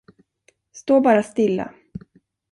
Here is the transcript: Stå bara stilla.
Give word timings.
Stå 0.71 0.99
bara 1.01 1.23
stilla. 1.23 1.73